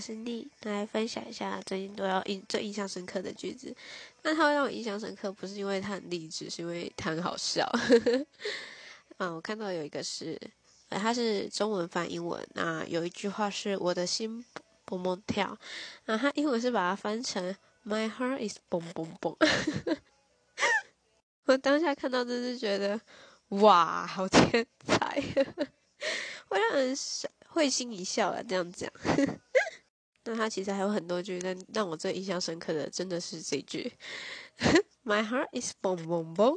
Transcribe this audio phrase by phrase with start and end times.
[0.00, 3.74] 是丽，来分享一下最近都要印最印象深刻的句子。
[4.22, 7.70] 那它会让我印象深刻，不是因为它很励志，是因为它很好笑。
[9.18, 10.40] 嗯，我看到有一个是，
[10.88, 12.44] 呃，它是中文翻英文。
[12.54, 14.44] 那有一句话是我的心
[14.84, 15.56] 蹦蹦跳，
[16.06, 17.54] 那它英文是把它翻成
[17.84, 19.36] My heart is 蹦蹦蹦。
[21.44, 23.00] 我当下看到真是觉得，
[23.48, 25.20] 哇，好天才，
[26.48, 26.96] 会让人
[27.48, 28.40] 会心一笑啊！
[28.48, 28.88] 这样讲，
[30.24, 33.90] 那他其实还有很多句，但让我最印象深刻的真的是这句：
[35.04, 36.56] My heart is boom boom boom。